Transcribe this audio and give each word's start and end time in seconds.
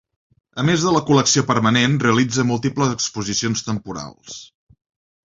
A 0.61 0.63
més 0.69 0.85
de 0.85 0.93
la 0.95 1.01
col·lecció 1.09 1.43
permanent, 1.51 1.99
realitza 2.05 2.45
múltiples 2.53 2.95
exposicions 2.97 3.63
temporals. 3.69 4.39